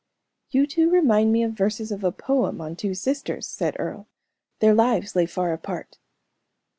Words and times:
"You 0.49 0.65
two 0.65 0.89
remind 0.89 1.31
me 1.31 1.43
of 1.43 1.51
verses 1.51 1.91
of 1.91 2.03
a 2.03 2.11
poem 2.11 2.59
on 2.59 2.75
two 2.75 2.95
sisters," 2.95 3.47
said 3.47 3.75
Earle. 3.77 4.07
"Their 4.57 4.73
lives 4.73 5.15
lay 5.15 5.27
far 5.27 5.53
apart. 5.53 5.99